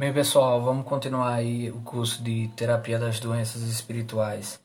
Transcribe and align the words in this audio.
Bem, 0.00 0.14
pessoal, 0.14 0.62
vamos 0.62 0.86
continuar 0.86 1.34
aí 1.34 1.70
o 1.70 1.82
curso 1.82 2.22
de 2.22 2.48
terapia 2.56 2.98
das 2.98 3.20
doenças 3.20 3.60
espirituais. 3.64 4.58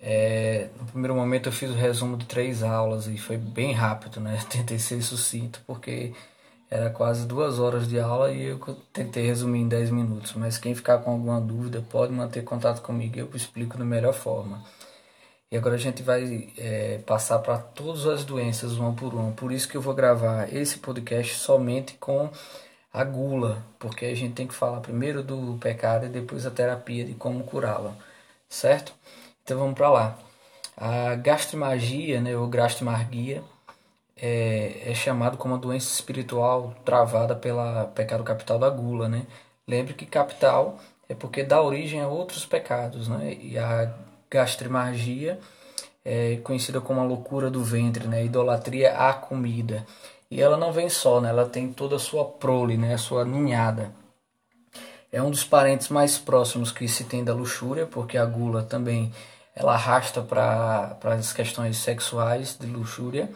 É, 0.00 0.70
no 0.76 0.86
primeiro 0.86 1.14
momento 1.14 1.48
eu 1.48 1.52
fiz 1.52 1.70
o 1.70 1.74
resumo 1.74 2.16
de 2.16 2.26
três 2.26 2.64
aulas 2.64 3.06
e 3.06 3.16
foi 3.16 3.36
bem 3.36 3.72
rápido, 3.72 4.18
né? 4.18 4.40
Tentei 4.50 4.80
ser 4.80 5.00
sucinto 5.00 5.62
porque 5.68 6.12
era 6.68 6.90
quase 6.90 7.28
duas 7.28 7.60
horas 7.60 7.86
de 7.86 8.00
aula 8.00 8.32
e 8.32 8.42
eu 8.42 8.58
tentei 8.92 9.24
resumir 9.24 9.60
em 9.60 9.68
dez 9.68 9.88
minutos. 9.88 10.32
Mas 10.32 10.58
quem 10.58 10.74
ficar 10.74 10.98
com 10.98 11.12
alguma 11.12 11.40
dúvida 11.40 11.80
pode 11.88 12.12
manter 12.12 12.42
contato 12.42 12.82
comigo 12.82 13.16
e 13.16 13.20
eu 13.20 13.30
explico 13.34 13.78
da 13.78 13.84
melhor 13.84 14.12
forma. 14.12 14.64
E 15.48 15.56
agora 15.56 15.76
a 15.76 15.78
gente 15.78 16.02
vai 16.02 16.52
é, 16.58 16.98
passar 17.06 17.38
para 17.38 17.56
todas 17.56 18.04
as 18.04 18.24
doenças 18.24 18.72
uma 18.72 18.92
por 18.92 19.14
uma. 19.14 19.30
Por 19.30 19.52
isso 19.52 19.68
que 19.68 19.76
eu 19.76 19.80
vou 19.80 19.94
gravar 19.94 20.52
esse 20.52 20.78
podcast 20.78 21.36
somente 21.36 21.94
com 22.00 22.28
a 22.92 23.04
gula, 23.04 23.64
porque 23.78 24.06
a 24.06 24.14
gente 24.14 24.34
tem 24.34 24.46
que 24.46 24.54
falar 24.54 24.80
primeiro 24.80 25.22
do 25.22 25.56
pecado 25.58 26.06
e 26.06 26.08
depois 26.08 26.44
a 26.46 26.50
terapia 26.50 27.04
de 27.04 27.14
como 27.14 27.44
curá-la, 27.44 27.94
certo? 28.48 28.92
Então 29.42 29.58
vamos 29.58 29.74
para 29.74 29.90
lá. 29.90 30.18
A 30.76 31.14
gastrimagia, 31.16 32.20
né, 32.20 32.36
ou 32.36 32.46
gastrimargia, 32.48 33.42
é, 34.16 34.90
é 34.90 34.94
chamado 34.94 35.36
como 35.36 35.54
uma 35.54 35.60
doença 35.60 35.92
espiritual 35.92 36.74
travada 36.84 37.34
pela 37.34 37.86
pecado 37.86 38.22
capital 38.24 38.58
da 38.58 38.70
gula, 38.70 39.08
né? 39.08 39.26
Lembre 39.66 39.94
que 39.94 40.06
capital 40.06 40.78
é 41.08 41.14
porque 41.14 41.42
dá 41.42 41.60
origem 41.62 42.00
a 42.00 42.08
outros 42.08 42.46
pecados, 42.46 43.08
né? 43.08 43.36
E 43.40 43.58
a 43.58 43.92
gastrimargia 44.30 45.38
é 46.04 46.36
conhecida 46.44 46.80
como 46.80 47.00
a 47.00 47.04
loucura 47.04 47.50
do 47.50 47.62
ventre, 47.64 48.06
né? 48.06 48.24
Idolatria 48.24 48.96
à 48.96 49.12
comida. 49.12 49.86
E 50.32 50.40
ela 50.40 50.56
não 50.56 50.72
vem 50.72 50.88
só, 50.88 51.20
né? 51.20 51.28
ela 51.28 51.44
tem 51.44 51.70
toda 51.70 51.96
a 51.96 51.98
sua 51.98 52.24
prole, 52.24 52.78
né? 52.78 52.94
a 52.94 52.98
sua 52.98 53.22
ninhada. 53.22 53.92
É 55.12 55.22
um 55.22 55.30
dos 55.30 55.44
parentes 55.44 55.90
mais 55.90 56.16
próximos 56.16 56.72
que 56.72 56.88
se 56.88 57.04
tem 57.04 57.22
da 57.22 57.34
luxúria, 57.34 57.84
porque 57.84 58.16
a 58.16 58.24
gula 58.24 58.62
também 58.62 59.12
ela 59.54 59.74
arrasta 59.74 60.22
para 60.22 60.96
as 61.02 61.34
questões 61.34 61.76
sexuais 61.76 62.56
de 62.58 62.66
luxúria. 62.66 63.30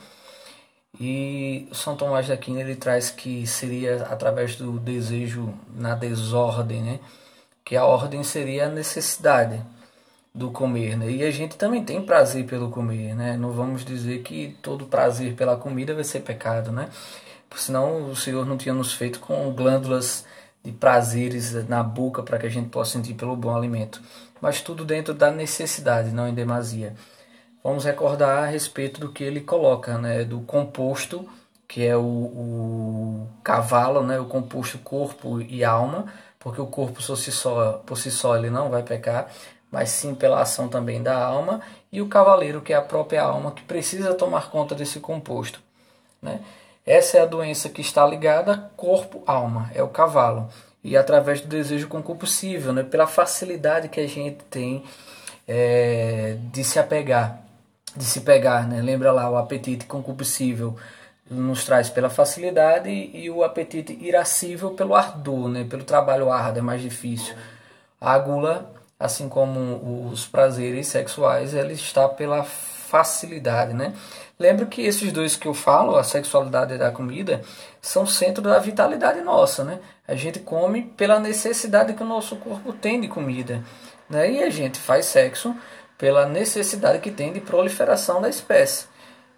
E 0.98 1.68
São 1.70 1.98
Tomás 1.98 2.28
da 2.28 2.32
Aquino 2.32 2.60
ele 2.60 2.74
traz 2.74 3.10
que 3.10 3.46
seria 3.46 4.04
através 4.04 4.56
do 4.56 4.80
desejo 4.80 5.52
na 5.74 5.94
desordem, 5.94 6.80
né? 6.80 7.00
que 7.62 7.76
a 7.76 7.84
ordem 7.84 8.24
seria 8.24 8.68
a 8.68 8.70
necessidade 8.70 9.62
do 10.36 10.50
comer, 10.50 10.98
né? 10.98 11.10
E 11.10 11.24
a 11.24 11.30
gente 11.30 11.56
também 11.56 11.82
tem 11.82 12.02
prazer 12.02 12.44
pelo 12.44 12.70
comer, 12.70 13.14
né? 13.14 13.38
Não 13.38 13.52
vamos 13.52 13.84
dizer 13.84 14.22
que 14.22 14.54
todo 14.60 14.84
prazer 14.84 15.34
pela 15.34 15.56
comida 15.56 15.94
vai 15.94 16.04
ser 16.04 16.20
pecado, 16.20 16.70
né? 16.70 16.90
Senão 17.56 18.10
o 18.10 18.14
Senhor 18.14 18.44
não 18.44 18.58
tinha 18.58 18.74
nos 18.74 18.92
feito 18.92 19.18
com 19.18 19.50
glândulas 19.52 20.26
de 20.62 20.72
prazeres 20.72 21.54
na 21.68 21.82
boca 21.82 22.22
para 22.22 22.38
que 22.38 22.46
a 22.46 22.50
gente 22.50 22.68
possa 22.68 22.92
sentir 22.92 23.14
pelo 23.14 23.34
bom 23.34 23.56
alimento. 23.56 24.02
Mas 24.38 24.60
tudo 24.60 24.84
dentro 24.84 25.14
da 25.14 25.30
necessidade, 25.30 26.10
não 26.10 26.28
em 26.28 26.34
demasia. 26.34 26.94
Vamos 27.64 27.84
recordar 27.84 28.44
a 28.44 28.46
respeito 28.46 29.00
do 29.00 29.10
que 29.10 29.24
ele 29.24 29.40
coloca, 29.40 29.96
né? 29.96 30.22
Do 30.22 30.40
composto, 30.40 31.26
que 31.66 31.82
é 31.86 31.96
o, 31.96 32.02
o 32.02 33.28
cavalo, 33.42 34.02
né? 34.02 34.20
O 34.20 34.26
composto 34.26 34.78
corpo 34.80 35.40
e 35.40 35.64
alma, 35.64 36.12
porque 36.38 36.60
o 36.60 36.66
corpo 36.66 37.02
por 37.02 37.16
si 37.16 37.32
só, 37.32 37.82
por 37.86 37.96
si 37.96 38.10
só 38.10 38.36
ele 38.36 38.50
não 38.50 38.68
vai 38.68 38.82
pecar, 38.82 39.28
mas 39.70 39.90
sim 39.90 40.14
pela 40.14 40.40
ação 40.40 40.68
também 40.68 41.02
da 41.02 41.16
alma, 41.16 41.60
e 41.90 42.00
o 42.00 42.08
cavaleiro, 42.08 42.60
que 42.60 42.72
é 42.72 42.76
a 42.76 42.82
própria 42.82 43.22
alma, 43.22 43.52
que 43.52 43.62
precisa 43.62 44.14
tomar 44.14 44.50
conta 44.50 44.74
desse 44.74 45.00
composto. 45.00 45.60
Né? 46.22 46.40
Essa 46.84 47.18
é 47.18 47.20
a 47.22 47.26
doença 47.26 47.68
que 47.68 47.80
está 47.80 48.06
ligada 48.06 48.70
corpo-alma, 48.76 49.70
é 49.74 49.82
o 49.82 49.88
cavalo. 49.88 50.48
E 50.84 50.96
através 50.96 51.40
do 51.40 51.48
desejo 51.48 51.88
concupiscível, 51.88 52.72
né? 52.72 52.84
pela 52.84 53.06
facilidade 53.06 53.88
que 53.88 53.98
a 53.98 54.06
gente 54.06 54.44
tem 54.48 54.84
é, 55.48 56.36
de 56.52 56.62
se 56.62 56.78
apegar, 56.78 57.40
de 57.96 58.04
se 58.04 58.20
pegar. 58.20 58.68
Né? 58.68 58.80
Lembra 58.80 59.10
lá, 59.10 59.28
o 59.28 59.36
apetite 59.36 59.84
concupiscível 59.86 60.76
nos 61.28 61.64
traz 61.64 61.90
pela 61.90 62.08
facilidade 62.08 62.88
e 62.88 63.28
o 63.28 63.42
apetite 63.42 63.98
irascível 64.00 64.70
pelo 64.70 64.94
ardor, 64.94 65.48
né? 65.48 65.66
pelo 65.68 65.82
trabalho 65.82 66.30
árduo, 66.30 66.60
é 66.60 66.62
mais 66.62 66.80
difícil. 66.80 67.34
A 68.00 68.16
gula 68.18 68.75
assim 68.98 69.28
como 69.28 70.10
os 70.10 70.26
prazeres 70.26 70.86
sexuais, 70.86 71.54
ele 71.54 71.74
está 71.74 72.08
pela 72.08 72.42
facilidade, 72.44 73.74
né? 73.74 73.92
Lembro 74.38 74.66
que 74.66 74.82
esses 74.82 75.12
dois 75.12 75.36
que 75.36 75.48
eu 75.48 75.54
falo, 75.54 75.96
a 75.96 76.04
sexualidade 76.04 76.74
e 76.74 76.82
a 76.82 76.90
comida, 76.90 77.42
são 77.80 78.06
centro 78.06 78.42
da 78.42 78.58
vitalidade 78.58 79.20
nossa, 79.20 79.64
né? 79.64 79.80
A 80.06 80.14
gente 80.14 80.40
come 80.40 80.82
pela 80.82 81.18
necessidade 81.18 81.94
que 81.94 82.02
o 82.02 82.06
nosso 82.06 82.36
corpo 82.36 82.72
tem 82.72 83.00
de 83.00 83.08
comida, 83.08 83.62
né? 84.08 84.30
E 84.30 84.42
a 84.42 84.50
gente 84.50 84.78
faz 84.78 85.06
sexo 85.06 85.54
pela 85.98 86.26
necessidade 86.26 86.98
que 86.98 87.10
tem 87.10 87.32
de 87.32 87.40
proliferação 87.40 88.20
da 88.20 88.28
espécie. 88.28 88.86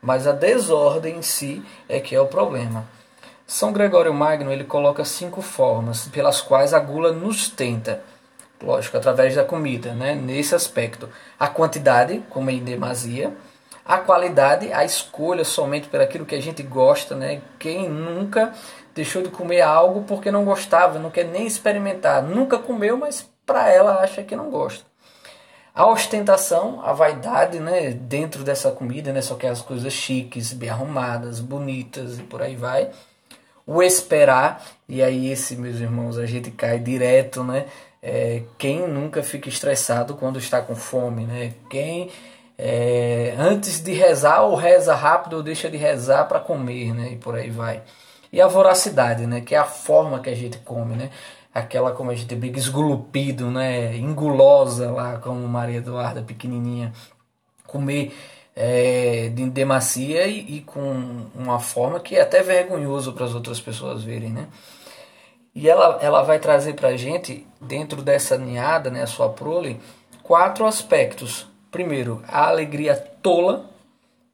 Mas 0.00 0.26
a 0.26 0.32
desordem 0.32 1.18
em 1.18 1.22
si 1.22 1.62
é 1.88 2.00
que 2.00 2.14
é 2.14 2.20
o 2.20 2.26
problema. 2.26 2.86
São 3.46 3.72
Gregório 3.72 4.12
Magno 4.12 4.52
ele 4.52 4.64
coloca 4.64 5.04
cinco 5.04 5.40
formas 5.40 6.06
pelas 6.08 6.40
quais 6.40 6.74
a 6.74 6.78
gula 6.78 7.12
nos 7.12 7.48
tenta 7.48 8.02
lógico, 8.62 8.96
através 8.96 9.34
da 9.34 9.44
comida, 9.44 9.92
né? 9.92 10.14
nesse 10.14 10.54
aspecto. 10.54 11.08
A 11.38 11.48
quantidade, 11.48 12.22
como 12.30 12.50
em 12.50 12.62
demasia, 12.62 13.32
a 13.84 13.98
qualidade, 13.98 14.70
a 14.72 14.84
escolha 14.84 15.44
somente 15.44 15.88
por 15.88 16.00
aquilo 16.00 16.26
que 16.26 16.34
a 16.34 16.42
gente 16.42 16.62
gosta, 16.62 17.14
né? 17.16 17.40
Quem 17.58 17.88
nunca 17.88 18.52
deixou 18.94 19.22
de 19.22 19.30
comer 19.30 19.62
algo 19.62 20.02
porque 20.02 20.30
não 20.30 20.44
gostava, 20.44 20.98
não 20.98 21.10
quer 21.10 21.24
nem 21.24 21.46
experimentar, 21.46 22.22
nunca 22.22 22.58
comeu, 22.58 22.98
mas 22.98 23.26
para 23.46 23.70
ela 23.70 24.02
acha 24.02 24.22
que 24.22 24.36
não 24.36 24.50
gosta. 24.50 24.84
A 25.74 25.86
ostentação, 25.86 26.82
a 26.84 26.92
vaidade, 26.92 27.60
né, 27.60 27.92
dentro 27.92 28.42
dessa 28.42 28.70
comida, 28.70 29.12
né, 29.12 29.22
só 29.22 29.36
que 29.36 29.46
as 29.46 29.62
coisas 29.62 29.92
chiques, 29.92 30.52
bem 30.52 30.68
arrumadas, 30.68 31.40
bonitas 31.40 32.18
e 32.18 32.22
por 32.22 32.42
aí 32.42 32.56
vai. 32.56 32.90
O 33.64 33.82
esperar, 33.82 34.62
e 34.88 35.02
aí 35.02 35.30
esse, 35.30 35.56
meus 35.56 35.76
irmãos, 35.76 36.18
a 36.18 36.26
gente 36.26 36.50
cai 36.50 36.78
direto, 36.78 37.44
né, 37.44 37.66
é, 38.08 38.42
quem 38.56 38.88
nunca 38.88 39.22
fica 39.22 39.48
estressado 39.48 40.14
quando 40.14 40.38
está 40.38 40.62
com 40.62 40.74
fome, 40.74 41.24
né? 41.24 41.52
Quem 41.68 42.10
é, 42.56 43.34
antes 43.38 43.80
de 43.80 43.92
rezar 43.92 44.42
ou 44.42 44.54
reza 44.56 44.94
rápido 44.94 45.36
ou 45.36 45.42
deixa 45.42 45.70
de 45.70 45.76
rezar 45.76 46.24
para 46.24 46.40
comer, 46.40 46.94
né? 46.94 47.10
E 47.12 47.16
por 47.16 47.34
aí 47.34 47.50
vai. 47.50 47.82
E 48.32 48.40
a 48.40 48.46
voracidade, 48.46 49.26
né? 49.26 49.42
Que 49.42 49.54
é 49.54 49.58
a 49.58 49.64
forma 49.64 50.20
que 50.20 50.30
a 50.30 50.34
gente 50.34 50.58
come, 50.58 50.96
né? 50.96 51.10
Aquela 51.54 51.92
como 51.92 52.10
a 52.10 52.14
gente 52.14 52.34
briga 52.34 52.58
esgulupido, 52.58 53.50
né? 53.50 53.96
Engulosa 53.96 54.90
lá, 54.90 55.18
como 55.18 55.46
Maria 55.46 55.78
Eduarda 55.78 56.22
pequenininha. 56.22 56.92
Comer 57.66 58.14
é, 58.56 59.30
de 59.34 59.50
demacia 59.50 60.26
e, 60.26 60.56
e 60.56 60.60
com 60.62 61.26
uma 61.34 61.60
forma 61.60 62.00
que 62.00 62.16
é 62.16 62.22
até 62.22 62.42
vergonhoso 62.42 63.12
para 63.12 63.26
as 63.26 63.34
outras 63.34 63.60
pessoas 63.60 64.02
verem, 64.02 64.30
né? 64.30 64.48
E 65.54 65.68
ela, 65.68 65.98
ela 66.00 66.22
vai 66.22 66.38
trazer 66.38 66.74
para 66.74 66.88
a 66.88 66.96
gente, 66.96 67.46
dentro 67.60 68.02
dessa 68.02 68.36
ninhada, 68.38 68.90
né, 68.90 69.02
a 69.02 69.06
sua 69.06 69.28
prole, 69.28 69.80
quatro 70.22 70.66
aspectos. 70.66 71.46
Primeiro, 71.70 72.22
a 72.28 72.48
alegria 72.48 72.94
tola, 72.94 73.68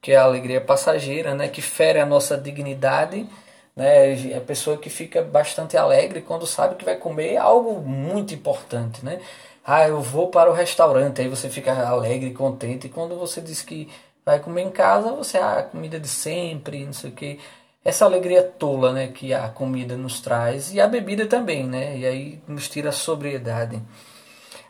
que 0.00 0.12
é 0.12 0.16
a 0.16 0.24
alegria 0.24 0.60
passageira, 0.60 1.34
né, 1.34 1.48
que 1.48 1.62
fere 1.62 1.98
a 1.98 2.06
nossa 2.06 2.36
dignidade. 2.36 3.26
Né, 3.74 4.30
é 4.30 4.36
a 4.36 4.40
pessoa 4.40 4.76
que 4.76 4.90
fica 4.90 5.22
bastante 5.22 5.76
alegre 5.76 6.20
quando 6.20 6.46
sabe 6.46 6.76
que 6.76 6.84
vai 6.84 6.96
comer 6.96 7.36
algo 7.36 7.80
muito 7.80 8.34
importante. 8.34 9.04
Né? 9.04 9.20
Ah, 9.64 9.88
eu 9.88 10.00
vou 10.00 10.28
para 10.28 10.50
o 10.50 10.54
restaurante, 10.54 11.22
aí 11.22 11.28
você 11.28 11.48
fica 11.48 11.72
alegre, 11.88 12.32
contente. 12.32 12.86
E 12.86 12.90
quando 12.90 13.16
você 13.16 13.40
diz 13.40 13.62
que 13.62 13.88
vai 14.24 14.38
comer 14.40 14.62
em 14.62 14.70
casa, 14.70 15.12
você, 15.12 15.38
ah, 15.38 15.62
comida 15.62 15.98
de 15.98 16.08
sempre, 16.08 16.84
não 16.84 16.92
sei 16.92 17.10
o 17.10 17.14
que 17.14 17.40
essa 17.84 18.06
alegria 18.06 18.42
tola 18.42 18.92
né, 18.92 19.08
que 19.08 19.34
a 19.34 19.48
comida 19.48 19.96
nos 19.96 20.20
traz 20.20 20.72
e 20.72 20.80
a 20.80 20.86
bebida 20.86 21.26
também, 21.26 21.64
né? 21.66 21.98
E 21.98 22.06
aí 22.06 22.40
nos 22.48 22.68
tira 22.68 22.88
a 22.88 22.92
sobriedade. 22.92 23.82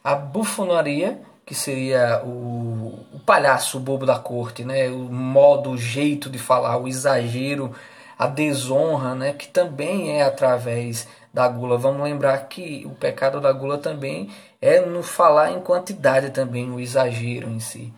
A 0.02 0.16
bufonaria, 0.16 1.20
que 1.46 1.54
seria 1.54 2.22
o, 2.24 3.06
o 3.12 3.20
palhaço 3.20 3.78
o 3.78 3.80
bobo 3.80 4.04
da 4.04 4.18
corte, 4.18 4.64
né? 4.64 4.88
O 4.88 4.98
modo, 4.98 5.70
o 5.70 5.78
jeito 5.78 6.28
de 6.28 6.38
falar, 6.38 6.76
o 6.76 6.88
exagero, 6.88 7.72
a 8.18 8.26
desonra, 8.26 9.14
né? 9.14 9.32
Que 9.32 9.46
também 9.46 10.18
é 10.18 10.22
através 10.22 11.06
da 11.32 11.46
gula. 11.46 11.78
Vamos 11.78 12.02
lembrar 12.02 12.48
que 12.48 12.82
o 12.84 12.90
pecado 12.90 13.40
da 13.40 13.52
gula 13.52 13.78
também 13.78 14.28
é 14.60 14.80
no 14.80 15.04
falar 15.04 15.52
em 15.52 15.60
quantidade 15.60 16.30
também, 16.30 16.68
o 16.68 16.80
exagero 16.80 17.48
em 17.48 17.60
si. 17.60 17.92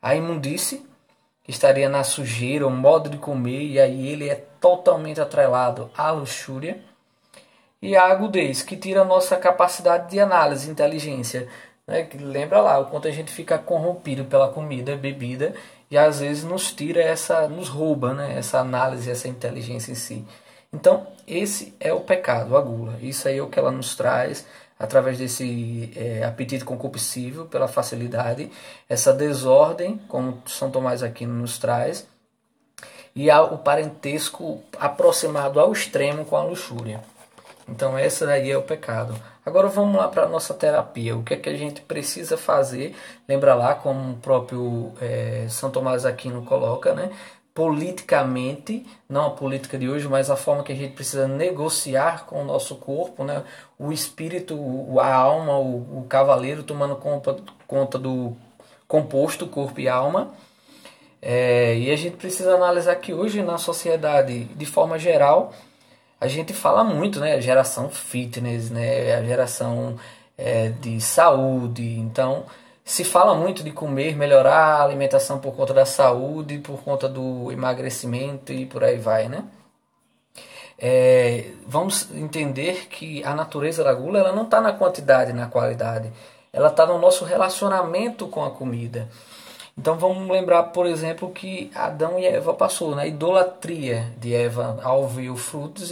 A 0.00 0.14
imundície, 0.14 0.86
que 1.42 1.50
estaria 1.50 1.88
na 1.88 2.04
sujeira, 2.04 2.66
o 2.66 2.70
modo 2.70 3.10
de 3.10 3.18
comer, 3.18 3.62
e 3.62 3.80
aí 3.80 4.08
ele 4.08 4.28
é 4.28 4.36
totalmente 4.60 5.20
atrelado 5.20 5.90
à 5.96 6.10
luxúria. 6.10 6.80
E 7.80 7.96
a 7.96 8.04
agudez, 8.04 8.62
que 8.62 8.76
tira 8.76 9.02
a 9.02 9.04
nossa 9.04 9.36
capacidade 9.36 10.10
de 10.10 10.20
análise, 10.20 10.70
inteligência. 10.70 11.48
Né? 11.86 12.08
Lembra 12.20 12.60
lá 12.60 12.78
o 12.78 12.86
quanto 12.86 13.08
a 13.08 13.10
gente 13.10 13.32
fica 13.32 13.58
corrompido 13.58 14.24
pela 14.24 14.48
comida, 14.48 14.96
bebida, 14.96 15.54
e 15.90 15.98
às 15.98 16.20
vezes 16.20 16.44
nos 16.44 16.72
tira 16.72 17.02
essa, 17.02 17.48
nos 17.48 17.68
rouba 17.68 18.14
né? 18.14 18.38
essa 18.38 18.60
análise, 18.60 19.10
essa 19.10 19.26
inteligência 19.26 19.90
em 19.90 19.96
si. 19.96 20.24
Então, 20.72 21.06
esse 21.26 21.74
é 21.78 21.92
o 21.92 22.00
pecado, 22.00 22.56
a 22.56 22.60
gula. 22.60 22.96
Isso 23.02 23.28
aí 23.28 23.38
é 23.38 23.42
o 23.42 23.48
que 23.48 23.58
ela 23.58 23.70
nos 23.70 23.94
traz 23.94 24.46
através 24.82 25.16
desse 25.16 25.92
é, 25.94 26.24
apetite 26.24 26.64
concupiscível 26.64 27.46
pela 27.46 27.68
facilidade, 27.68 28.50
essa 28.88 29.12
desordem, 29.12 29.98
como 30.08 30.42
São 30.46 30.72
Tomás 30.72 31.04
Aquino 31.04 31.32
nos 31.32 31.56
traz, 31.56 32.04
e 33.14 33.30
o 33.30 33.58
parentesco 33.58 34.60
aproximado 34.78 35.60
ao 35.60 35.72
extremo 35.72 36.24
com 36.24 36.36
a 36.36 36.42
luxúria. 36.42 37.00
Então, 37.68 37.96
essa 37.96 38.26
daí 38.26 38.50
é 38.50 38.58
o 38.58 38.62
pecado. 38.62 39.14
Agora 39.46 39.68
vamos 39.68 39.96
lá 39.96 40.08
para 40.08 40.24
a 40.24 40.28
nossa 40.28 40.52
terapia. 40.52 41.16
O 41.16 41.22
que 41.22 41.34
é 41.34 41.36
que 41.36 41.48
a 41.48 41.56
gente 41.56 41.80
precisa 41.82 42.36
fazer? 42.36 42.96
Lembra 43.28 43.54
lá, 43.54 43.74
como 43.74 44.14
o 44.14 44.16
próprio 44.16 44.92
é, 45.00 45.46
São 45.48 45.70
Tomás 45.70 46.04
Aquino 46.04 46.44
coloca, 46.44 46.92
né? 46.92 47.10
Politicamente, 47.54 48.86
não 49.08 49.26
a 49.26 49.30
política 49.30 49.78
de 49.78 49.88
hoje, 49.88 50.08
mas 50.08 50.30
a 50.30 50.36
forma 50.36 50.62
que 50.62 50.72
a 50.72 50.76
gente 50.76 50.94
precisa 50.94 51.28
negociar 51.28 52.24
com 52.24 52.42
o 52.42 52.44
nosso 52.44 52.76
corpo, 52.76 53.24
né? 53.24 53.44
o 53.78 53.92
espírito, 53.92 54.56
a 54.98 55.14
alma, 55.14 55.58
o, 55.58 56.00
o 56.00 56.06
cavaleiro 56.08 56.62
tomando 56.62 56.96
conta, 56.96 57.36
conta 57.66 57.98
do 57.98 58.34
composto 58.88 59.46
corpo 59.46 59.80
e 59.80 59.88
alma. 59.88 60.32
É, 61.20 61.76
e 61.78 61.90
a 61.90 61.96
gente 61.96 62.16
precisa 62.16 62.54
analisar 62.54 62.96
que 62.96 63.14
hoje 63.14 63.42
na 63.42 63.58
sociedade, 63.58 64.44
de 64.44 64.66
forma 64.66 64.98
geral, 64.98 65.52
a 66.20 66.26
gente 66.26 66.52
fala 66.52 66.82
muito, 66.82 67.20
né? 67.20 67.40
Geração 67.40 67.90
fitness, 67.90 68.70
né? 68.70 69.14
A 69.14 69.22
geração 69.22 69.96
é, 70.36 70.68
de 70.68 71.00
saúde. 71.00 71.98
Então, 71.98 72.44
se 72.84 73.04
fala 73.04 73.34
muito 73.34 73.62
de 73.62 73.70
comer, 73.70 74.16
melhorar 74.16 74.76
a 74.76 74.82
alimentação 74.82 75.38
por 75.38 75.54
conta 75.54 75.72
da 75.72 75.86
saúde, 75.86 76.58
por 76.58 76.82
conta 76.82 77.08
do 77.08 77.50
emagrecimento 77.52 78.52
e 78.52 78.66
por 78.66 78.82
aí 78.82 78.98
vai, 78.98 79.28
né? 79.28 79.44
É, 80.78 81.52
vamos 81.64 82.10
entender 82.10 82.88
que 82.88 83.22
a 83.22 83.34
natureza 83.34 83.84
da 83.84 83.94
gula 83.94 84.18
ela 84.18 84.32
não 84.32 84.42
está 84.42 84.60
na 84.60 84.72
quantidade, 84.72 85.32
na 85.32 85.46
qualidade. 85.46 86.12
Ela 86.52 86.68
está 86.68 86.84
no 86.84 86.98
nosso 86.98 87.24
relacionamento 87.24 88.26
com 88.26 88.44
a 88.44 88.50
comida. 88.50 89.08
Então 89.76 89.96
vamos 89.96 90.28
lembrar, 90.28 90.64
por 90.64 90.86
exemplo, 90.86 91.30
que 91.30 91.70
Adão 91.74 92.18
e 92.18 92.26
Eva 92.26 92.52
passou, 92.54 92.94
né? 92.94 93.08
Idolatria 93.08 94.12
de 94.18 94.34
Eva 94.34 94.78
ao 94.82 95.08
ver 95.08 95.30
o 95.30 95.36
fruto 95.36 95.82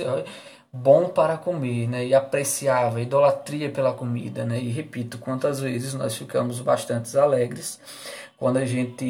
bom 0.72 1.08
para 1.08 1.36
comer, 1.36 1.88
né? 1.88 2.06
E 2.06 2.14
apreciava, 2.14 3.00
idolatria 3.00 3.70
pela 3.70 3.92
comida, 3.92 4.44
né? 4.44 4.58
E 4.60 4.70
repito, 4.70 5.18
quantas 5.18 5.60
vezes 5.60 5.94
nós 5.94 6.16
ficamos 6.16 6.60
bastante 6.60 7.16
alegres 7.18 7.80
quando 8.36 8.56
a 8.56 8.64
gente 8.64 9.04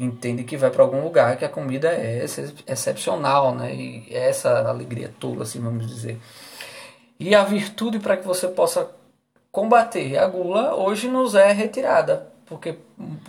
entende 0.00 0.44
que 0.44 0.56
vai 0.56 0.70
para 0.70 0.82
algum 0.82 1.02
lugar 1.02 1.36
que 1.36 1.44
a 1.44 1.48
comida 1.48 1.88
é 1.88 2.24
excepcional, 2.66 3.54
né? 3.54 3.74
E 3.74 4.06
é 4.10 4.28
essa 4.30 4.66
alegria 4.68 5.12
toda, 5.20 5.42
assim 5.42 5.60
vamos 5.60 5.86
dizer. 5.86 6.18
E 7.20 7.34
a 7.34 7.44
virtude 7.44 7.98
para 7.98 8.16
que 8.16 8.26
você 8.26 8.48
possa 8.48 8.90
combater 9.50 10.16
a 10.16 10.26
gula 10.26 10.74
hoje 10.74 11.08
nos 11.08 11.34
é 11.34 11.52
retirada, 11.52 12.31
porque 12.52 12.76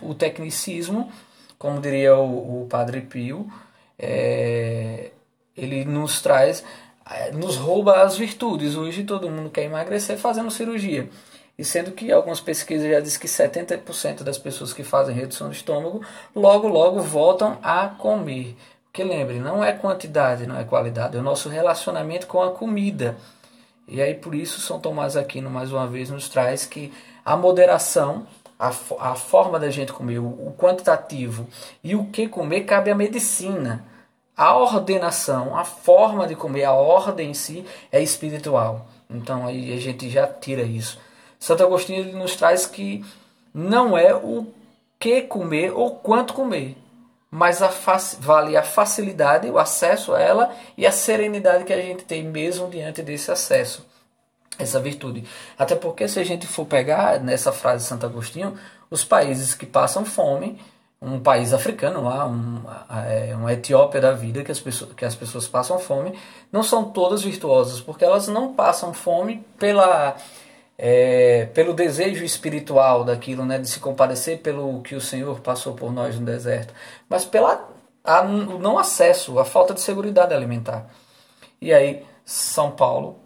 o 0.02 0.14
tecnicismo, 0.14 1.10
como 1.58 1.80
diria 1.80 2.14
o, 2.14 2.62
o 2.62 2.66
Padre 2.66 3.00
Pio, 3.00 3.50
é, 3.98 5.10
ele 5.56 5.84
nos 5.84 6.20
traz 6.20 6.62
é, 7.10 7.30
nos 7.32 7.56
rouba 7.56 8.02
as 8.02 8.16
virtudes. 8.16 8.76
Hoje 8.76 9.04
todo 9.04 9.30
mundo 9.30 9.50
quer 9.50 9.64
emagrecer 9.64 10.18
fazendo 10.18 10.50
cirurgia. 10.50 11.08
E 11.56 11.64
sendo 11.64 11.92
que 11.92 12.10
algumas 12.10 12.40
pesquisas 12.40 12.90
já 12.90 13.00
dizem 13.00 13.20
que 13.20 13.28
70% 13.28 14.22
das 14.22 14.38
pessoas 14.38 14.72
que 14.72 14.82
fazem 14.82 15.14
redução 15.14 15.48
do 15.48 15.54
estômago 15.54 16.04
logo, 16.34 16.66
logo 16.66 17.00
voltam 17.00 17.58
a 17.62 17.88
comer. 17.88 18.56
Porque 18.84 19.04
lembre, 19.04 19.38
não 19.38 19.62
é 19.62 19.72
quantidade, 19.72 20.46
não 20.46 20.58
é 20.58 20.64
qualidade, 20.64 21.16
é 21.16 21.20
o 21.20 21.22
nosso 21.22 21.48
relacionamento 21.48 22.26
com 22.26 22.42
a 22.42 22.52
comida. 22.52 23.16
E 23.86 24.00
aí 24.00 24.14
por 24.14 24.34
isso 24.34 24.60
São 24.60 24.80
Tomás 24.80 25.16
Aquino 25.16 25.50
mais 25.50 25.72
uma 25.72 25.86
vez 25.86 26.10
nos 26.10 26.28
traz 26.28 26.66
que 26.66 26.92
a 27.24 27.36
moderação, 27.36 28.26
a, 28.68 29.10
a 29.10 29.14
forma 29.14 29.58
da 29.58 29.70
gente 29.70 29.92
comer, 29.92 30.18
o, 30.18 30.26
o 30.26 30.54
quantitativo 30.58 31.46
e 31.82 31.94
o 31.94 32.06
que 32.06 32.28
comer 32.28 32.62
cabe 32.62 32.90
à 32.90 32.94
medicina 32.94 33.84
a 34.36 34.56
ordenação, 34.56 35.56
a 35.56 35.64
forma 35.64 36.26
de 36.26 36.34
comer, 36.34 36.64
a 36.64 36.72
ordem 36.72 37.30
em 37.30 37.34
si 37.34 37.64
é 37.92 38.02
espiritual. 38.02 38.86
Então 39.08 39.46
aí 39.46 39.72
a 39.72 39.78
gente 39.78 40.10
já 40.10 40.26
tira 40.26 40.62
isso. 40.62 40.98
Santo 41.38 41.62
Agostinho 41.62 42.16
nos 42.16 42.34
traz 42.34 42.66
que 42.66 43.04
não 43.52 43.96
é 43.96 44.14
o 44.14 44.46
que 44.98 45.22
comer 45.22 45.72
ou 45.72 45.94
quanto 45.96 46.34
comer, 46.34 46.76
mas 47.30 47.62
a 47.62 47.68
vale 48.18 48.56
a 48.56 48.62
facilidade, 48.62 49.48
o 49.48 49.58
acesso 49.58 50.14
a 50.14 50.20
ela 50.20 50.54
e 50.76 50.86
a 50.86 50.92
serenidade 50.92 51.64
que 51.64 51.72
a 51.72 51.80
gente 51.80 52.04
tem 52.04 52.24
mesmo 52.24 52.68
diante 52.68 53.02
desse 53.02 53.30
acesso, 53.30 53.86
essa 54.58 54.80
virtude. 54.80 55.24
Até 55.58 55.74
porque 55.74 56.08
se 56.08 56.18
a 56.20 56.24
gente 56.24 56.46
for 56.46 56.64
pegar 56.64 57.20
nessa 57.20 57.52
frase 57.52 57.84
de 57.84 57.88
Santo 57.88 58.06
Agostinho, 58.06 58.54
os 58.90 59.04
países 59.04 59.54
que 59.54 59.66
passam 59.66 60.04
fome 60.04 60.58
um 61.04 61.20
país 61.20 61.52
africano 61.52 62.02
lá, 62.02 62.26
um, 62.26 62.62
é, 63.06 63.34
uma 63.36 63.52
Etiópia 63.52 64.00
da 64.00 64.12
vida, 64.12 64.42
que 64.42 64.50
as, 64.50 64.58
pessoas, 64.58 64.92
que 64.94 65.04
as 65.04 65.14
pessoas 65.14 65.46
passam 65.46 65.78
fome, 65.78 66.18
não 66.50 66.62
são 66.62 66.84
todas 66.84 67.22
virtuosas, 67.22 67.80
porque 67.80 68.04
elas 68.04 68.26
não 68.26 68.54
passam 68.54 68.94
fome 68.94 69.44
pela, 69.58 70.16
é, 70.78 71.46
pelo 71.52 71.74
desejo 71.74 72.24
espiritual 72.24 73.04
daquilo, 73.04 73.44
né, 73.44 73.58
de 73.58 73.68
se 73.68 73.80
compadecer 73.80 74.38
pelo 74.38 74.80
que 74.80 74.94
o 74.94 75.00
Senhor 75.00 75.40
passou 75.40 75.74
por 75.74 75.92
nós 75.92 76.18
no 76.18 76.24
deserto, 76.24 76.72
mas 77.08 77.24
pela 77.26 77.68
a, 78.02 78.22
o 78.22 78.58
não 78.58 78.78
acesso, 78.78 79.38
a 79.38 79.44
falta 79.44 79.74
de 79.74 79.80
segurança 79.80 80.22
alimentar. 80.34 80.86
E 81.60 81.72
aí, 81.72 82.04
São 82.24 82.70
Paulo 82.70 83.18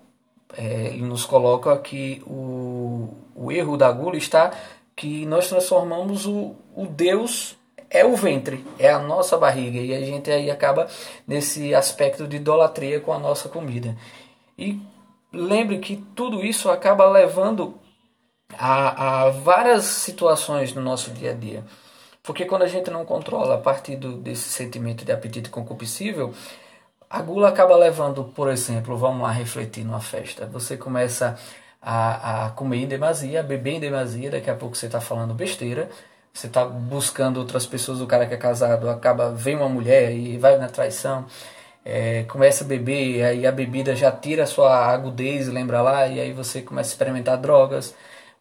é, 0.56 0.88
ele 0.88 1.02
nos 1.02 1.24
coloca 1.24 1.76
que 1.78 2.22
o, 2.26 3.14
o 3.34 3.52
erro 3.52 3.76
da 3.76 3.90
gula 3.90 4.16
está 4.16 4.52
que 4.96 5.24
nós 5.26 5.48
transformamos 5.48 6.26
o, 6.26 6.56
o 6.74 6.86
Deus 6.86 7.56
é 7.90 8.04
o 8.04 8.16
ventre, 8.16 8.64
é 8.78 8.90
a 8.90 8.98
nossa 8.98 9.38
barriga. 9.38 9.78
E 9.78 9.94
a 9.94 10.00
gente 10.00 10.30
aí 10.30 10.50
acaba 10.50 10.88
nesse 11.26 11.74
aspecto 11.74 12.26
de 12.26 12.36
idolatria 12.36 13.00
com 13.00 13.12
a 13.12 13.18
nossa 13.18 13.48
comida. 13.48 13.96
E 14.58 14.80
lembre 15.32 15.78
que 15.78 15.96
tudo 16.14 16.44
isso 16.44 16.68
acaba 16.70 17.08
levando 17.08 17.78
a, 18.58 19.26
a 19.26 19.30
várias 19.30 19.84
situações 19.84 20.74
no 20.74 20.80
nosso 20.80 21.10
dia 21.12 21.30
a 21.30 21.34
dia. 21.34 21.64
Porque 22.22 22.44
quando 22.44 22.62
a 22.62 22.68
gente 22.68 22.90
não 22.90 23.04
controla 23.04 23.54
a 23.54 23.58
partir 23.58 23.96
do, 23.96 24.16
desse 24.16 24.48
sentimento 24.48 25.04
de 25.04 25.12
apetite 25.12 25.48
concupiscível, 25.48 26.34
a 27.10 27.22
gula 27.22 27.48
acaba 27.48 27.76
levando, 27.76 28.24
por 28.24 28.50
exemplo, 28.50 28.96
vamos 28.96 29.22
lá 29.22 29.30
refletir 29.30 29.84
numa 29.84 30.00
festa. 30.00 30.46
Você 30.46 30.76
começa 30.76 31.38
a, 31.80 32.46
a 32.46 32.50
comer 32.50 32.78
em 32.78 32.86
demasia, 32.86 33.40
a 33.40 33.42
beber 33.42 33.74
em 33.74 33.80
demasia, 33.80 34.30
daqui 34.30 34.50
a 34.50 34.54
pouco 34.54 34.76
você 34.76 34.86
está 34.86 35.00
falando 35.00 35.32
besteira, 35.32 35.88
você 36.32 36.46
está 36.46 36.64
buscando 36.64 37.38
outras 37.38 37.66
pessoas, 37.66 38.00
o 38.00 38.06
cara 38.06 38.26
que 38.26 38.34
é 38.34 38.36
casado 38.36 38.90
acaba, 38.90 39.30
vem 39.32 39.56
uma 39.56 39.68
mulher 39.68 40.12
e 40.12 40.36
vai 40.36 40.58
na 40.58 40.68
traição, 40.68 41.24
é, 41.84 42.24
começa 42.24 42.64
a 42.64 42.66
beber, 42.66 43.24
aí 43.24 43.46
a 43.46 43.52
bebida 43.52 43.96
já 43.96 44.12
tira 44.12 44.42
a 44.42 44.46
sua 44.46 44.76
agudez, 44.92 45.48
lembra 45.48 45.80
lá, 45.80 46.06
e 46.06 46.20
aí 46.20 46.32
você 46.32 46.60
começa 46.60 46.90
a 46.90 46.92
experimentar 46.92 47.38
drogas, 47.38 47.94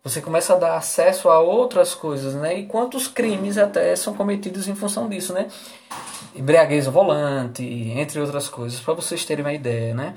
você 0.04 0.22
começa 0.22 0.54
a 0.54 0.58
dar 0.58 0.78
acesso 0.78 1.30
a 1.30 1.40
outras 1.40 1.96
coisas, 1.96 2.34
né? 2.34 2.60
E 2.60 2.66
quantos 2.66 3.08
crimes 3.08 3.58
até 3.58 3.96
são 3.96 4.14
cometidos 4.14 4.68
em 4.68 4.76
função 4.76 5.10
disso, 5.10 5.34
né? 5.34 5.48
Embriaguez 6.38 6.88
ao 6.88 6.94
volante, 6.94 7.64
entre 7.64 8.20
outras 8.20 8.48
coisas, 8.48 8.80
para 8.80 8.94
vocês 8.94 9.26
terem 9.26 9.44
uma 9.44 9.54
ideia, 9.54 9.94
né? 9.94 10.16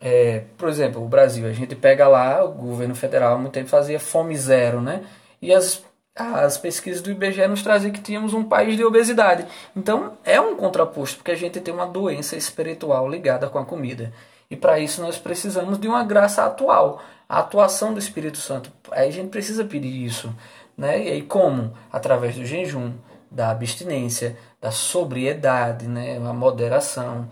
É, 0.00 0.44
por 0.56 0.68
exemplo, 0.68 1.02
o 1.02 1.08
Brasil, 1.08 1.46
a 1.46 1.52
gente 1.52 1.74
pega 1.74 2.06
lá, 2.06 2.44
o 2.44 2.52
governo 2.52 2.94
federal 2.94 3.34
há 3.34 3.38
muito 3.38 3.52
tempo 3.52 3.68
fazia 3.68 3.98
fome 3.98 4.36
zero, 4.36 4.80
né? 4.80 5.02
E 5.42 5.52
as 5.52 5.82
as 6.18 6.58
pesquisas 6.58 7.00
do 7.00 7.10
IBGE 7.10 7.46
nos 7.46 7.62
traziam 7.62 7.92
que 7.92 8.00
tínhamos 8.00 8.34
um 8.34 8.42
país 8.42 8.76
de 8.76 8.84
obesidade. 8.84 9.46
Então 9.76 10.14
é 10.24 10.40
um 10.40 10.56
contraposto, 10.56 11.18
porque 11.18 11.30
a 11.30 11.36
gente 11.36 11.60
tem 11.60 11.72
uma 11.72 11.86
doença 11.86 12.36
espiritual 12.36 13.08
ligada 13.08 13.48
com 13.48 13.58
a 13.58 13.64
comida. 13.64 14.12
E 14.50 14.56
para 14.56 14.80
isso 14.80 15.00
nós 15.00 15.18
precisamos 15.18 15.78
de 15.78 15.86
uma 15.86 16.02
graça 16.02 16.44
atual, 16.44 17.00
a 17.28 17.38
atuação 17.38 17.92
do 17.92 18.00
Espírito 18.00 18.38
Santo. 18.38 18.72
Aí 18.90 19.08
a 19.08 19.12
gente 19.12 19.28
precisa 19.28 19.64
pedir 19.64 20.04
isso. 20.04 20.34
Né? 20.76 21.04
E 21.04 21.08
aí 21.10 21.22
como? 21.22 21.72
Através 21.92 22.34
do 22.34 22.44
jejum, 22.44 22.92
da 23.30 23.50
abstinência, 23.50 24.36
da 24.60 24.70
sobriedade, 24.70 25.86
né? 25.86 26.16
a 26.16 26.32
moderação 26.32 27.28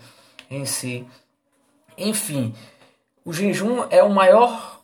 em 0.51 0.65
si. 0.65 1.07
Enfim, 1.97 2.55
o 3.25 3.33
jejum 3.33 3.85
é 3.91 4.03
o 4.03 4.11
maior 4.11 4.81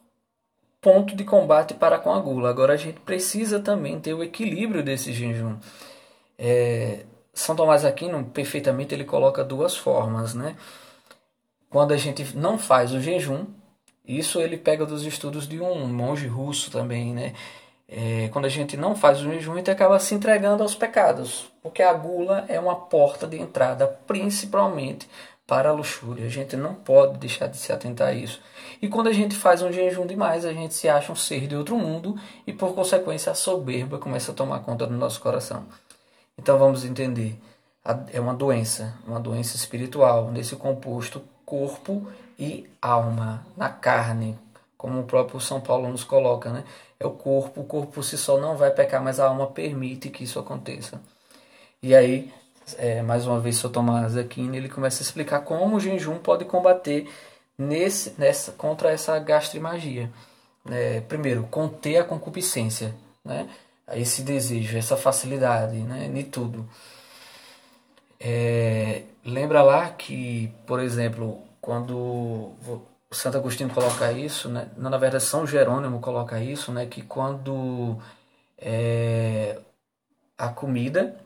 ponto 0.80 1.14
de 1.14 1.24
combate 1.24 1.74
para 1.74 1.98
com 1.98 2.12
a 2.12 2.18
gula. 2.18 2.50
Agora 2.50 2.74
a 2.74 2.76
gente 2.76 3.00
precisa 3.00 3.60
também 3.60 4.00
ter 4.00 4.14
o 4.14 4.22
equilíbrio 4.22 4.82
desse 4.82 5.12
jejum. 5.12 5.56
É, 6.36 7.04
São 7.32 7.54
Tomás 7.54 7.84
Aquino, 7.84 8.24
perfeitamente, 8.24 8.94
ele 8.94 9.04
coloca 9.04 9.44
duas 9.44 9.76
formas, 9.76 10.34
né? 10.34 10.56
Quando 11.70 11.92
a 11.92 11.96
gente 11.96 12.36
não 12.36 12.58
faz 12.58 12.92
o 12.92 13.00
jejum, 13.00 13.46
isso 14.04 14.40
ele 14.40 14.58
pega 14.58 14.84
dos 14.84 15.04
estudos 15.06 15.46
de 15.48 15.60
um 15.60 15.86
monge 15.86 16.26
russo 16.26 16.70
também, 16.70 17.14
né? 17.14 17.32
É, 17.94 18.30
quando 18.32 18.46
a 18.46 18.48
gente 18.48 18.74
não 18.74 18.96
faz 18.96 19.20
o 19.20 19.24
jejum, 19.24 19.52
a 19.52 19.56
gente 19.56 19.70
acaba 19.70 19.98
se 19.98 20.14
entregando 20.14 20.62
aos 20.62 20.74
pecados, 20.74 21.52
porque 21.62 21.82
a 21.82 21.92
gula 21.92 22.46
é 22.48 22.58
uma 22.58 22.74
porta 22.74 23.26
de 23.26 23.38
entrada, 23.38 23.86
principalmente 24.06 25.06
para 25.46 25.68
a 25.68 25.72
luxúria. 25.72 26.24
A 26.24 26.30
gente 26.30 26.56
não 26.56 26.74
pode 26.74 27.18
deixar 27.18 27.48
de 27.48 27.58
se 27.58 27.70
atentar 27.70 28.08
a 28.08 28.12
isso. 28.14 28.40
E 28.80 28.88
quando 28.88 29.08
a 29.08 29.12
gente 29.12 29.36
faz 29.36 29.60
um 29.60 29.70
jejum 29.70 30.06
demais, 30.06 30.46
a 30.46 30.54
gente 30.54 30.72
se 30.72 30.88
acha 30.88 31.12
um 31.12 31.16
ser 31.16 31.46
de 31.46 31.54
outro 31.54 31.76
mundo 31.76 32.16
e, 32.46 32.52
por 32.52 32.74
consequência, 32.74 33.30
a 33.30 33.34
soberba 33.34 33.98
começa 33.98 34.32
a 34.32 34.34
tomar 34.34 34.60
conta 34.60 34.86
do 34.86 34.94
nosso 34.94 35.20
coração. 35.20 35.66
Então 36.38 36.58
vamos 36.58 36.86
entender. 36.86 37.38
É 38.10 38.18
uma 38.18 38.32
doença, 38.32 38.94
uma 39.06 39.20
doença 39.20 39.54
espiritual, 39.54 40.30
nesse 40.30 40.56
composto 40.56 41.22
corpo 41.44 42.08
e 42.38 42.66
alma, 42.80 43.44
na 43.54 43.68
carne, 43.68 44.38
como 44.78 45.00
o 45.00 45.04
próprio 45.04 45.38
São 45.38 45.60
Paulo 45.60 45.88
nos 45.88 46.02
coloca, 46.02 46.50
né? 46.50 46.64
É 47.02 47.06
o 47.06 47.10
corpo, 47.10 47.60
o 47.62 47.64
corpo 47.64 47.92
por 47.92 48.04
si 48.04 48.16
só 48.16 48.38
não 48.38 48.56
vai 48.56 48.70
pecar, 48.70 49.02
mas 49.02 49.18
a 49.18 49.26
alma 49.26 49.48
permite 49.48 50.08
que 50.08 50.22
isso 50.22 50.38
aconteça. 50.38 51.00
E 51.82 51.94
aí, 51.96 52.32
é, 52.78 53.02
mais 53.02 53.26
uma 53.26 53.40
vez, 53.40 53.62
o 53.64 53.68
Tomás 53.68 54.16
Aquino, 54.16 54.54
ele 54.54 54.68
começa 54.68 55.02
a 55.02 55.04
explicar 55.04 55.40
como 55.40 55.76
o 55.76 55.80
jejum 55.80 56.18
pode 56.18 56.44
combater 56.44 57.10
nesse, 57.58 58.14
nessa, 58.18 58.52
contra 58.52 58.90
essa 58.92 59.18
gastrimagia. 59.18 60.12
É, 60.70 61.00
primeiro, 61.00 61.42
conter 61.50 61.98
a 61.98 62.04
concupiscência, 62.04 62.94
né? 63.24 63.48
esse 63.94 64.22
desejo, 64.22 64.78
essa 64.78 64.96
facilidade 64.96 65.76
né? 65.78 66.08
de 66.08 66.22
tudo. 66.24 66.68
É, 68.20 69.02
lembra 69.24 69.62
lá 69.62 69.90
que, 69.90 70.52
por 70.66 70.78
exemplo, 70.78 71.42
quando 71.60 72.52
Santo 73.12 73.38
Agostinho 73.38 73.70
coloca 73.70 74.10
isso, 74.12 74.48
né? 74.48 74.68
na 74.76 74.96
verdade 74.96 75.24
São 75.24 75.46
Jerônimo 75.46 76.00
coloca 76.00 76.40
isso, 76.40 76.72
né? 76.72 76.86
que 76.86 77.02
quando 77.02 77.98
é, 78.58 79.58
a 80.38 80.48
comida 80.48 81.16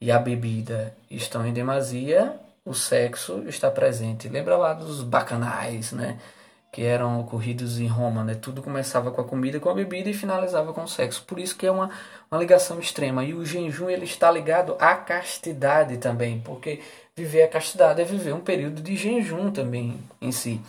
e 0.00 0.10
a 0.10 0.18
bebida 0.18 0.96
estão 1.10 1.46
em 1.46 1.52
demasia, 1.52 2.40
o 2.64 2.74
sexo 2.74 3.44
está 3.46 3.70
presente. 3.70 4.28
Lembra 4.28 4.56
lá 4.56 4.74
dos 4.74 5.02
bacanais, 5.02 5.92
né? 5.92 6.18
Que 6.70 6.82
eram 6.82 7.20
ocorridos 7.20 7.78
em 7.78 7.86
Roma, 7.86 8.24
né? 8.24 8.34
Tudo 8.34 8.62
começava 8.62 9.10
com 9.10 9.20
a 9.20 9.24
comida, 9.24 9.60
com 9.60 9.68
a 9.68 9.74
bebida 9.74 10.08
e 10.08 10.14
finalizava 10.14 10.72
com 10.72 10.84
o 10.84 10.88
sexo. 10.88 11.24
Por 11.24 11.38
isso 11.38 11.56
que 11.56 11.66
é 11.66 11.70
uma, 11.70 11.90
uma 12.30 12.40
ligação 12.40 12.78
extrema. 12.80 13.24
E 13.24 13.34
o 13.34 13.44
jejum 13.44 13.90
ele 13.90 14.04
está 14.04 14.30
ligado 14.30 14.76
à 14.78 14.94
castidade 14.94 15.98
também, 15.98 16.40
porque 16.40 16.80
viver 17.14 17.42
a 17.42 17.48
castidade 17.48 18.00
é 18.00 18.04
viver 18.04 18.32
um 18.32 18.40
período 18.40 18.80
de 18.80 18.96
jejum 18.96 19.50
também 19.50 20.00
em 20.20 20.32
si. 20.32 20.60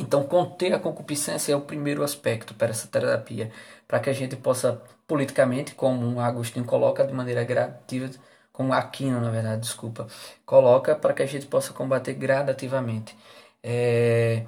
Então, 0.00 0.24
conter 0.26 0.72
a 0.72 0.78
concupiscência 0.80 1.52
é 1.52 1.56
o 1.56 1.60
primeiro 1.60 2.02
aspecto 2.02 2.54
para 2.54 2.70
essa 2.70 2.88
terapia, 2.88 3.52
para 3.86 4.00
que 4.00 4.08
a 4.08 4.12
gente 4.14 4.34
possa, 4.36 4.82
politicamente, 5.06 5.74
como 5.74 6.18
Agostinho 6.20 6.64
coloca 6.64 7.06
de 7.06 7.12
maneira 7.12 7.44
gradativa, 7.44 8.10
como 8.52 8.72
Aquino, 8.72 9.20
na 9.20 9.30
verdade, 9.30 9.60
desculpa, 9.60 10.06
coloca 10.46 10.94
para 10.96 11.12
que 11.14 11.22
a 11.22 11.26
gente 11.26 11.46
possa 11.46 11.72
combater 11.74 12.14
gradativamente. 12.14 13.16
É, 13.62 14.46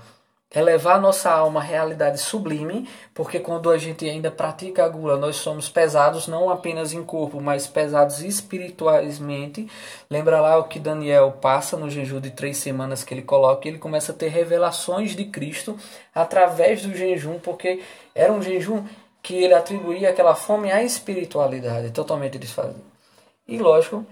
elevar 0.54 1.00
nossa 1.00 1.30
alma 1.30 1.60
à 1.60 1.62
realidade 1.62 2.18
sublime, 2.18 2.88
porque 3.14 3.40
quando 3.40 3.70
a 3.70 3.78
gente 3.78 4.08
ainda 4.08 4.30
pratica 4.30 4.84
a 4.84 4.88
gula, 4.88 5.16
nós 5.16 5.36
somos 5.36 5.68
pesados 5.68 6.26
não 6.26 6.50
apenas 6.50 6.92
em 6.92 7.02
corpo, 7.02 7.40
mas 7.40 7.66
pesados 7.66 8.20
espiritualmente. 8.20 9.66
Lembra 10.10 10.40
lá 10.40 10.58
o 10.58 10.64
que 10.64 10.78
Daniel 10.78 11.32
passa 11.40 11.76
no 11.76 11.88
jejum 11.88 12.20
de 12.20 12.30
três 12.30 12.58
semanas 12.58 13.02
que 13.02 13.14
ele 13.14 13.22
coloca, 13.22 13.66
ele 13.66 13.78
começa 13.78 14.12
a 14.12 14.14
ter 14.14 14.28
revelações 14.28 15.16
de 15.16 15.24
Cristo 15.24 15.76
através 16.14 16.82
do 16.82 16.94
jejum, 16.94 17.38
porque 17.38 17.82
era 18.14 18.32
um 18.32 18.42
jejum 18.42 18.84
que 19.22 19.34
ele 19.34 19.54
atribuía 19.54 20.10
aquela 20.10 20.34
fome 20.34 20.70
à 20.70 20.82
espiritualidade, 20.82 21.92
totalmente 21.92 22.38
desfazida. 22.38 22.80
E, 23.46 23.58
lógico, 23.58 24.04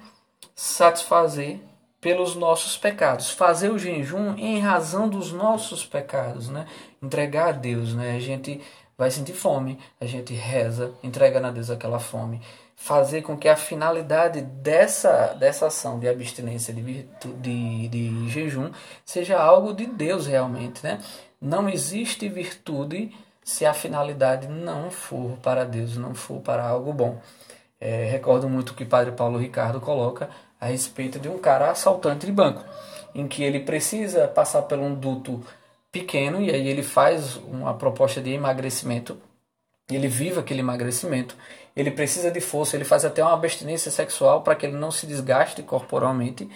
satisfazer 0.54 1.58
pelos 2.00 2.34
nossos 2.34 2.76
pecados. 2.76 3.30
Fazer 3.30 3.70
o 3.70 3.78
jejum 3.78 4.34
em 4.36 4.58
razão 4.58 5.08
dos 5.08 5.32
nossos 5.32 5.84
pecados, 5.84 6.48
né? 6.48 6.66
Entregar 7.02 7.48
a 7.48 7.52
Deus, 7.52 7.94
né? 7.94 8.16
A 8.16 8.20
gente 8.20 8.60
vai 8.96 9.10
sentir 9.10 9.32
fome, 9.32 9.78
a 10.00 10.06
gente 10.06 10.34
reza, 10.34 10.92
entrega 11.02 11.46
a 11.46 11.50
Deus 11.50 11.70
aquela 11.70 11.98
fome. 11.98 12.40
Fazer 12.76 13.22
com 13.22 13.36
que 13.36 13.48
a 13.48 13.56
finalidade 13.56 14.40
dessa, 14.40 15.34
dessa 15.34 15.66
ação 15.66 15.98
de 15.98 16.08
abstinência, 16.08 16.72
de, 16.72 17.06
de, 17.40 17.88
de 17.88 18.28
jejum, 18.28 18.70
seja 19.04 19.38
algo 19.38 19.74
de 19.74 19.86
Deus 19.86 20.26
realmente, 20.26 20.82
né? 20.82 20.98
Não 21.40 21.68
existe 21.68 22.28
virtude 22.28 23.12
se 23.42 23.66
a 23.66 23.74
finalidade 23.74 24.46
não 24.48 24.90
for 24.90 25.36
para 25.42 25.64
Deus, 25.64 25.96
não 25.96 26.14
for 26.14 26.40
para 26.40 26.66
algo 26.66 26.92
bom. 26.92 27.20
É, 27.80 28.04
recordo 28.04 28.48
muito 28.48 28.70
o 28.70 28.74
que 28.74 28.84
Padre 28.84 29.12
Paulo 29.12 29.38
Ricardo 29.38 29.80
coloca 29.80 30.28
a 30.60 30.66
respeito 30.66 31.18
de 31.18 31.28
um 31.28 31.38
cara 31.38 31.70
assaltante 31.70 32.26
de 32.26 32.32
banco, 32.32 32.64
em 33.14 33.26
que 33.26 33.42
ele 33.42 33.60
precisa 33.60 34.28
passar 34.28 34.62
por 34.62 34.78
um 34.78 34.94
duto 34.94 35.44
pequeno 35.90 36.40
e 36.40 36.50
aí 36.50 36.68
ele 36.68 36.82
faz 36.82 37.36
uma 37.36 37.74
proposta 37.74 38.20
de 38.20 38.30
emagrecimento, 38.30 39.18
ele 39.90 40.06
vive 40.06 40.38
aquele 40.38 40.60
emagrecimento, 40.60 41.36
ele 41.74 41.90
precisa 41.90 42.30
de 42.30 42.40
força, 42.40 42.76
ele 42.76 42.84
faz 42.84 43.04
até 43.04 43.22
uma 43.22 43.32
abstinência 43.32 43.90
sexual 43.90 44.42
para 44.42 44.54
que 44.54 44.66
ele 44.66 44.76
não 44.76 44.90
se 44.90 45.06
desgaste 45.06 45.62
corporalmente. 45.62 46.48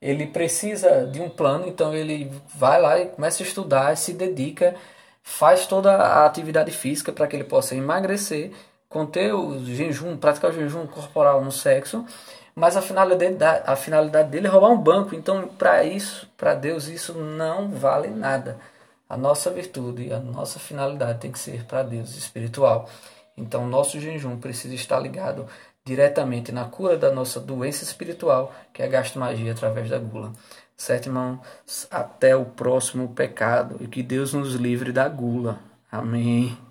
Ele 0.00 0.26
precisa 0.26 1.06
de 1.06 1.20
um 1.20 1.28
plano, 1.28 1.66
então 1.66 1.94
ele 1.94 2.32
vai 2.54 2.80
lá 2.80 2.98
e 2.98 3.06
começa 3.06 3.42
a 3.42 3.46
estudar, 3.46 3.96
se 3.96 4.14
dedica, 4.14 4.74
faz 5.22 5.66
toda 5.66 5.94
a 5.94 6.24
atividade 6.24 6.70
física 6.70 7.12
para 7.12 7.26
que 7.26 7.36
ele 7.36 7.44
possa 7.44 7.74
emagrecer 7.74 8.50
conter 8.88 9.32
o 9.34 9.64
jejum, 9.64 10.16
praticar 10.16 10.50
o 10.50 10.54
jejum 10.54 10.86
corporal 10.86 11.44
no 11.44 11.52
sexo, 11.52 12.04
mas 12.60 12.76
a 12.76 12.82
finalidade, 12.82 13.62
a 13.64 13.74
finalidade 13.74 14.28
dele 14.28 14.46
é 14.46 14.50
roubar 14.50 14.68
um 14.68 14.76
banco. 14.76 15.14
Então, 15.14 15.48
para 15.48 15.82
isso, 15.82 16.28
para 16.36 16.52
Deus, 16.52 16.88
isso 16.88 17.14
não 17.14 17.70
vale 17.70 18.08
nada. 18.08 18.58
A 19.08 19.16
nossa 19.16 19.50
virtude, 19.50 20.12
a 20.12 20.18
nossa 20.18 20.58
finalidade 20.58 21.20
tem 21.20 21.32
que 21.32 21.38
ser 21.38 21.64
para 21.64 21.82
Deus, 21.82 22.14
espiritual. 22.14 22.86
Então, 23.34 23.66
nosso 23.66 23.98
jejum 23.98 24.36
precisa 24.36 24.74
estar 24.74 25.00
ligado 25.00 25.46
diretamente 25.86 26.52
na 26.52 26.66
cura 26.66 26.98
da 26.98 27.10
nossa 27.10 27.40
doença 27.40 27.82
espiritual, 27.82 28.52
que 28.74 28.82
é 28.82 28.84
a 28.84 28.88
gastomagia 28.88 29.52
através 29.52 29.88
da 29.88 29.98
gula. 29.98 30.30
Certo, 30.76 31.06
irmão? 31.06 31.40
Até 31.90 32.36
o 32.36 32.44
próximo 32.44 33.08
pecado 33.08 33.76
e 33.80 33.86
que 33.86 34.02
Deus 34.02 34.34
nos 34.34 34.54
livre 34.54 34.92
da 34.92 35.08
gula. 35.08 35.58
Amém. 35.90 36.69